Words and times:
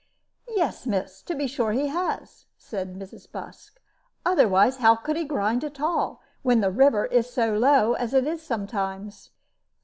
"Yes, 0.49 0.87
miss, 0.87 1.21
to 1.21 1.35
be 1.35 1.45
sure 1.45 1.73
he 1.73 1.89
has," 1.89 2.47
said 2.57 2.95
Mrs. 2.95 3.31
Busk; 3.31 3.79
"otherwise 4.25 4.77
how 4.77 4.95
could 4.95 5.15
he 5.15 5.25
grind 5.25 5.63
at 5.63 5.79
all, 5.79 6.23
when 6.41 6.59
the 6.59 6.71
river 6.71 7.05
is 7.05 7.29
so 7.31 7.55
low 7.55 7.93
as 7.93 8.11
it 8.15 8.25
is 8.25 8.41
sometimes?" 8.41 9.29